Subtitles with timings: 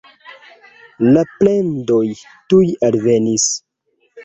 [1.07, 2.01] La plendoj
[2.55, 3.49] tuj alvenis.